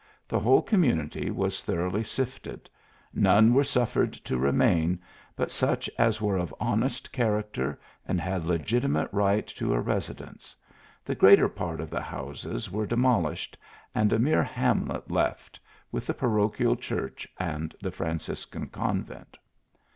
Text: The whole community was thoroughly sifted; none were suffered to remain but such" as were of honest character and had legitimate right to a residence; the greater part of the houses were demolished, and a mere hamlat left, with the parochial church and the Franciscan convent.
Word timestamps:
The 0.27 0.39
whole 0.39 0.63
community 0.63 1.29
was 1.29 1.61
thoroughly 1.61 2.03
sifted; 2.03 2.67
none 3.13 3.53
were 3.53 3.63
suffered 3.63 4.13
to 4.13 4.35
remain 4.39 4.99
but 5.35 5.51
such" 5.51 5.87
as 5.99 6.19
were 6.19 6.37
of 6.39 6.55
honest 6.59 7.11
character 7.11 7.79
and 8.07 8.19
had 8.19 8.43
legitimate 8.43 9.09
right 9.11 9.45
to 9.45 9.75
a 9.75 9.79
residence; 9.79 10.55
the 11.05 11.13
greater 11.13 11.47
part 11.47 11.79
of 11.79 11.91
the 11.91 12.01
houses 12.01 12.71
were 12.71 12.87
demolished, 12.87 13.59
and 13.93 14.11
a 14.11 14.17
mere 14.17 14.43
hamlat 14.43 15.11
left, 15.11 15.59
with 15.91 16.07
the 16.07 16.15
parochial 16.15 16.75
church 16.75 17.27
and 17.37 17.75
the 17.79 17.91
Franciscan 17.91 18.69
convent. 18.69 19.37